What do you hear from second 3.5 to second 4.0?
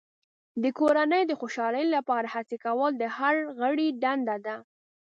غړي